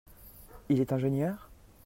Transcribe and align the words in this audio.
Il 0.69 0.79
est 0.81 0.93
ingénieur? 0.93 1.51